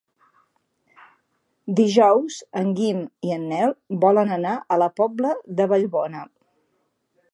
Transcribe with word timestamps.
Dijous 1.79 2.37
en 2.61 2.71
Guim 2.79 3.03
i 3.29 3.35
en 3.35 3.45
Nel 3.51 3.75
volen 4.07 4.33
anar 4.39 4.55
a 4.77 4.79
la 4.85 4.89
Pobla 5.01 5.35
de 5.61 5.69
Vallbona. 5.75 6.25